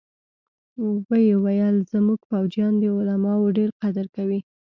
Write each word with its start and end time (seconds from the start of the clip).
ويې 1.09 1.33
ويل 1.43 1.75
زمونګه 1.91 2.25
فوجيان 2.29 2.73
د 2.77 2.83
علماوو 2.97 3.55
ډېر 3.57 3.69
قدر 3.81 4.05
کوي. 4.15 4.39